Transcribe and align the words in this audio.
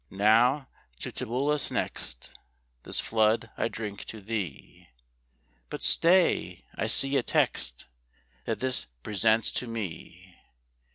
Now, 0.09 0.67
to 1.01 1.11
Tibullus 1.11 1.69
next, 1.69 2.31
This 2.81 2.99
flood 2.99 3.51
I 3.55 3.67
drink 3.67 4.03
to 4.05 4.19
thee; 4.19 4.87
But 5.69 5.83
stay, 5.83 6.65
I 6.73 6.87
see 6.87 7.17
a 7.17 7.21
text, 7.21 7.85
That 8.45 8.61
this 8.61 8.87
presents 9.03 9.51
to 9.51 9.67
me. 9.67 10.37